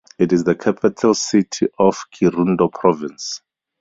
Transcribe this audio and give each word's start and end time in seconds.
It 0.17 0.33
is 0.33 0.43
the 0.45 0.55
capital 0.55 1.13
city 1.13 1.67
of 1.77 2.07
Kirundo 2.11 2.71
Province. 2.73 3.43